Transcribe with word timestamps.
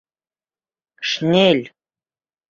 —Шнель! 1.09 1.63